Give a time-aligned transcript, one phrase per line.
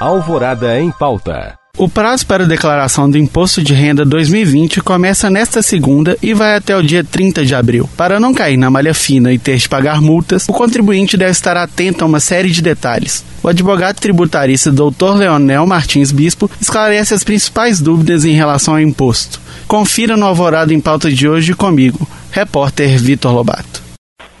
[0.00, 1.58] Alvorada em Pauta.
[1.76, 6.76] O prazo para declaração do Imposto de Renda 2020 começa nesta segunda e vai até
[6.76, 7.90] o dia 30 de abril.
[7.96, 11.56] Para não cair na malha fina e ter de pagar multas, o contribuinte deve estar
[11.56, 13.24] atento a uma série de detalhes.
[13.42, 15.16] O advogado tributarista Dr.
[15.16, 19.40] Leonel Martins Bispo esclarece as principais dúvidas em relação ao imposto.
[19.66, 23.87] Confira no Alvorada em Pauta de hoje comigo, repórter Vitor Lobato.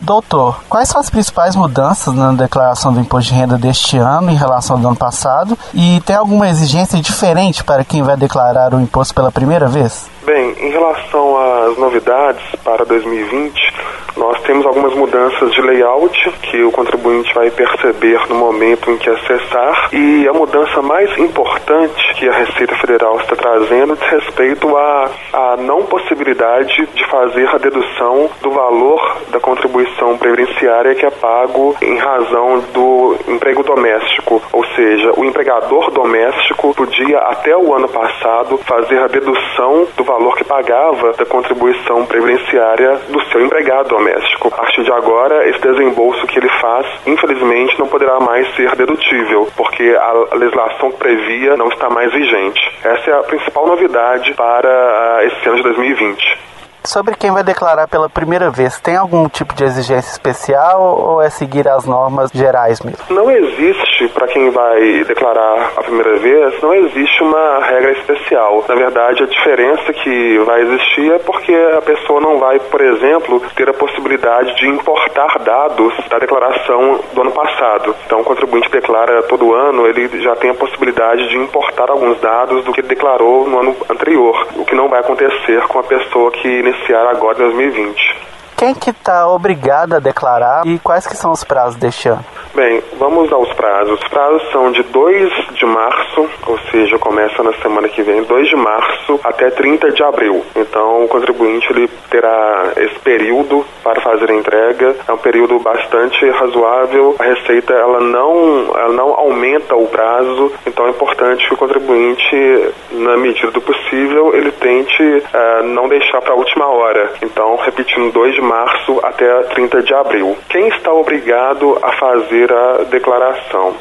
[0.00, 4.36] Doutor, quais são as principais mudanças na declaração do imposto de renda deste ano em
[4.36, 5.58] relação ao do ano passado?
[5.74, 10.06] E tem alguma exigência diferente para quem vai declarar o imposto pela primeira vez?
[10.28, 13.72] Bem, em relação às novidades para 2020,
[14.14, 19.08] nós temos algumas mudanças de layout que o contribuinte vai perceber no momento em que
[19.08, 19.88] acessar.
[19.90, 25.56] E a mudança mais importante que a Receita Federal está trazendo diz respeito à, à
[25.56, 31.96] não possibilidade de fazer a dedução do valor da contribuição previdenciária que é pago em
[31.96, 38.98] razão do emprego doméstico, ou seja, o empregador doméstico podia até o ano passado fazer
[38.98, 44.48] a dedução do valor que pagava da contribuição previdenciária do seu empregado doméstico doméstico.
[44.48, 49.48] A partir de agora, esse desembolso que ele faz, infelizmente, não poderá mais ser dedutível,
[49.56, 52.60] porque a legislação que previa não está mais vigente.
[52.82, 56.38] Essa é a principal novidade para ah, esse ano de 2020.
[56.84, 61.28] Sobre quem vai declarar pela primeira vez, tem algum tipo de exigência especial ou é
[61.28, 63.04] seguir as normas gerais mesmo?
[63.10, 68.64] Não existe, para quem vai declarar a primeira vez, não existe uma regra especial.
[68.68, 73.42] Na verdade, a diferença que vai existir é porque a pessoa não vai, por exemplo,
[73.54, 77.94] ter a possibilidade de importar dados da declaração do ano passado.
[78.06, 82.64] Então, o contribuinte declara todo ano, ele já tem a possibilidade de importar alguns dados
[82.64, 86.30] do que ele declarou no ano anterior, o que não vai acontecer com a pessoa
[86.30, 88.16] que iniciar agora em 2020.
[88.56, 92.24] Quem que está obrigado a declarar e quais que são os prazos deste ano?
[92.58, 94.00] Bem, vamos aos prazos.
[94.02, 98.48] Os prazos são de 2 de março, ou seja, começa na semana que vem, 2
[98.48, 100.44] de março até 30 de abril.
[100.56, 104.96] Então, o contribuinte ele terá esse período para fazer a entrega.
[105.06, 107.14] É um período bastante razoável.
[107.20, 112.72] A Receita ela não, ela não aumenta o prazo, então é importante que o contribuinte,
[112.90, 117.12] na medida do possível, ele tente uh, não deixar para a última hora.
[117.22, 120.36] Então, repetindo, 2 de março até 30 de abril.
[120.48, 123.76] Quem está obrigado a fazer a declaração?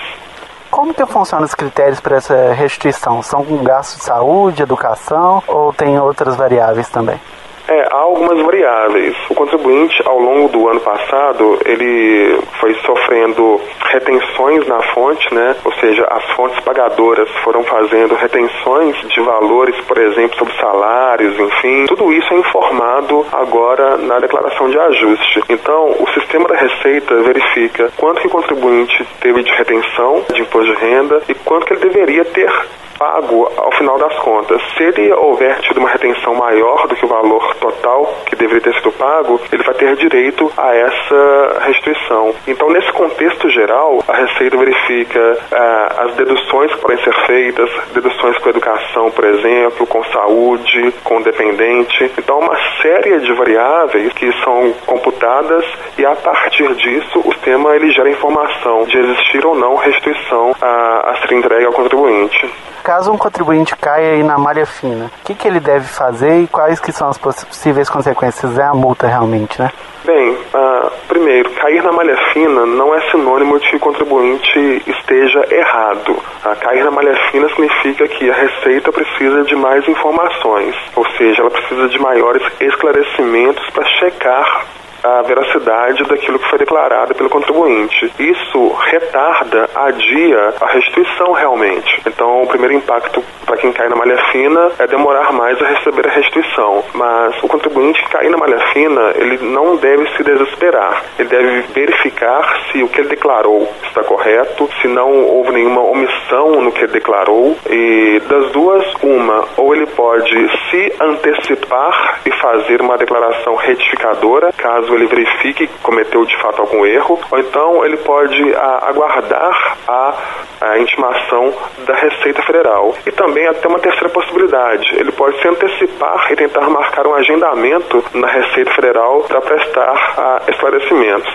[0.70, 3.22] Como que funcionam os critérios para essa restituição?
[3.24, 7.20] São com gasto de saúde, educação ou tem outras variáveis também?
[7.68, 9.16] É, há algumas variáveis.
[9.30, 13.60] O contribuinte, ao longo do ano passado, ele foi sofrendo
[13.92, 15.56] retenções na fonte, né?
[15.66, 21.86] Ou seja, as fontes pagadoras foram fazendo retenções de valores, por exemplo, sobre salários, enfim.
[21.88, 25.44] Tudo isso é informado agora na declaração de ajuste.
[25.50, 30.74] Então, o sistema da Receita verifica quanto que o contribuinte teve de retenção de imposto
[30.74, 32.52] de renda e quanto que ele deveria ter
[32.98, 34.62] pago ao final das contas.
[34.76, 38.74] Se ele houver tido uma retenção maior do que o valor total que deveria ter
[38.76, 42.34] sido pago, ele vai ter direito a essa restituição.
[42.48, 48.38] Então, nesse contexto geral, a Receita verifica ah, as deduções que podem ser feitas, deduções
[48.40, 52.12] com educação, por exemplo, com saúde, com dependente.
[52.18, 55.66] Então, uma série de variáveis que são computadas
[55.98, 61.12] e a partir disso o sistema ele gera informação de existir ou não restituição a,
[61.12, 62.50] a ser entregue ao contribuinte
[62.88, 66.48] caso um contribuinte caia aí na malha fina, o que, que ele deve fazer e
[66.48, 68.58] quais que são as possíveis consequências?
[68.58, 69.70] É a multa realmente, né?
[70.06, 75.46] Bem, uh, primeiro, cair na malha fina não é sinônimo de que o contribuinte esteja
[75.52, 76.12] errado.
[76.14, 81.42] Uh, cair na malha fina significa que a Receita precisa de mais informações, ou seja,
[81.42, 84.66] ela precisa de maiores esclarecimentos para checar
[85.08, 88.12] a veracidade daquilo que foi declarado pelo contribuinte.
[88.20, 92.02] Isso retarda, adia a restituição realmente.
[92.06, 96.08] Então, o primeiro impacto para quem cai na malha fina é demorar mais a receber
[96.08, 96.84] a restituição.
[96.94, 101.04] Mas o contribuinte que cair na malha fina, ele não deve se desesperar.
[101.18, 106.62] Ele deve verificar se o que ele declarou está correto, se não houve nenhuma omissão
[106.62, 107.56] no que ele declarou.
[107.70, 114.94] E das duas, uma, ou ele pode se antecipar e fazer uma declaração retificadora, caso
[114.98, 119.78] ele verifique que cometeu de fato algum erro, ou então ele pode a, ah, aguardar
[119.88, 120.14] a,
[120.62, 121.54] a intimação
[121.86, 122.96] da Receita Federal.
[123.06, 128.04] E também até uma terceira possibilidade, ele pode se antecipar e tentar marcar um agendamento
[128.14, 131.34] na Receita Federal para prestar a, ah, esclarecimentos.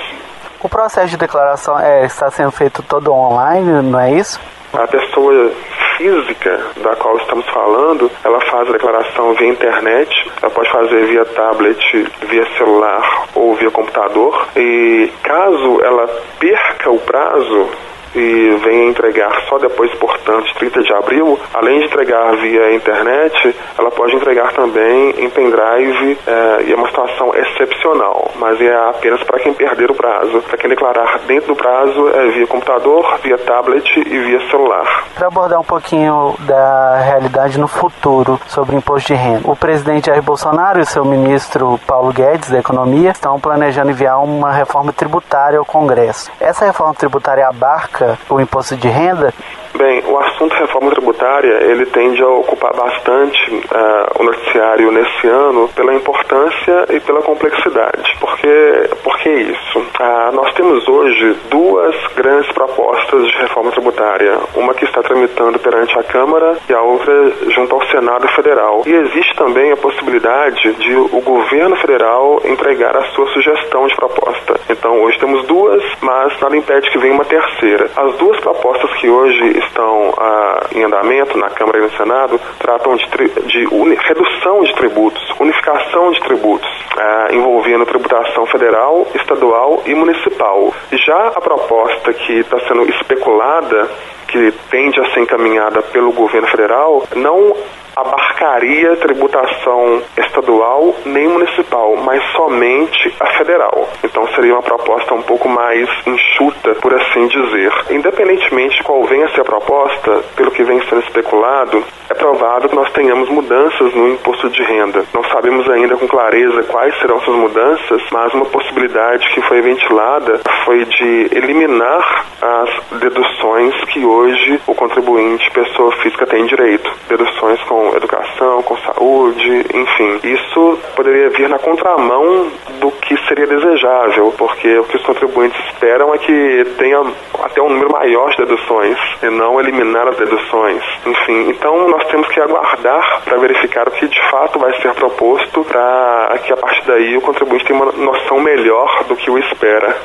[0.62, 4.40] O processo de declaração é, está sendo feito todo online, não é isso?
[4.72, 5.50] A pessoa
[5.96, 11.24] física da qual estamos falando, ela faz a declaração via internet, ela pode fazer via
[11.24, 14.48] tablet, via celular ou via computador.
[14.56, 16.06] E caso ela
[16.38, 17.68] perca o prazo,
[18.14, 23.56] e venha entregar só depois, portanto, de 30 de abril, além de entregar via internet,
[23.78, 29.22] ela pode entregar também em pendrive é, e é uma situação excepcional, mas é apenas
[29.24, 30.42] para quem perder o prazo.
[30.42, 35.04] Para quem declarar dentro do prazo, é via computador, via tablet e via celular.
[35.14, 40.22] Para abordar um pouquinho da realidade no futuro sobre imposto de renda, o presidente Jair
[40.22, 45.64] Bolsonaro e seu ministro Paulo Guedes, da Economia, estão planejando enviar uma reforma tributária ao
[45.64, 46.30] Congresso.
[46.40, 49.32] Essa reforma tributária abarca o imposto de renda?
[49.74, 55.68] Bem, o assunto reforma tributária, ele tende a ocupar bastante uh, o noticiário nesse ano
[55.74, 58.16] pela importância e pela complexidade.
[58.20, 59.78] Por que isso?
[59.78, 64.38] Uh, nós temos hoje duas grandes propostas de reforma tributária.
[64.54, 68.82] Uma que está tramitando perante a Câmara e a outra junto ao Senado Federal.
[68.86, 74.60] E existe também a possibilidade de o governo federal entregar a sua sugestão de proposta.
[74.68, 77.88] Então, hoje temos duas, mas nada impede que venha uma terceira.
[77.96, 82.96] As duas propostas que hoje estão ah, em andamento na Câmara e no Senado tratam
[82.96, 83.06] de,
[83.46, 83.66] de
[84.06, 90.72] redução de tributos, unificação de tributos, ah, envolvendo tributação federal, estadual e municipal.
[90.92, 93.88] Já a proposta que está sendo especulada
[94.28, 97.54] que tende a ser encaminhada pelo governo federal não
[97.96, 103.88] abarcaria tributação estadual nem municipal, mas somente a federal.
[104.04, 107.72] Então seria uma proposta um pouco mais enxuta, por assim dizer.
[107.90, 112.68] Independentemente de qual venha a ser a proposta, pelo que vem sendo especulado, é provável
[112.68, 115.04] que nós tenhamos mudanças no imposto de renda.
[115.14, 120.40] Não sabemos ainda com clareza quais serão essas mudanças, mas uma possibilidade que foi ventilada
[120.64, 126.90] foi de eliminar as deduções que hoje o contribuinte, pessoa física, tem direito.
[127.08, 130.20] Deduções com com educação, com saúde, enfim.
[130.22, 136.14] Isso poderia vir na contramão do que seria desejável, porque o que os contribuintes esperam
[136.14, 137.02] é que tenha
[137.42, 140.82] até um número maior de deduções e não eliminar as deduções.
[141.06, 145.64] Enfim, então nós temos que aguardar para verificar o que de fato vai ser proposto
[145.64, 149.96] para que a partir daí o contribuinte tenha uma noção melhor do que o espera.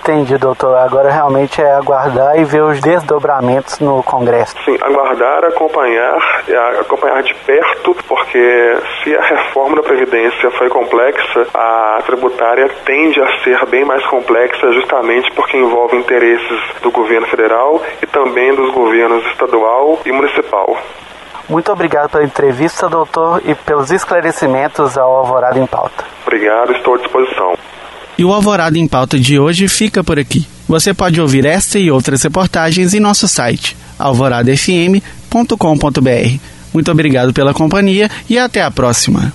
[0.00, 0.76] Entendi, doutor.
[0.78, 4.56] Agora realmente é aguardar e ver os desdobramentos no Congresso.
[4.64, 6.16] Sim, aguardar, acompanhar,
[6.80, 13.42] acompanhar de perto, porque se a reforma da Previdência foi complexa, a tributária tende a
[13.44, 19.24] ser bem mais complexa justamente porque envolve interesses do governo federal e também dos governos
[19.26, 20.78] estadual e municipal.
[21.48, 26.04] Muito obrigado pela entrevista, doutor, e pelos esclarecimentos ao Alvorada em Pauta.
[26.24, 27.54] Obrigado, estou à disposição.
[28.20, 30.46] E o Alvorada em Pauta de hoje fica por aqui.
[30.68, 36.38] Você pode ouvir esta e outras reportagens em nosso site, alvoradafm.com.br.
[36.70, 39.32] Muito obrigado pela companhia e até a próxima.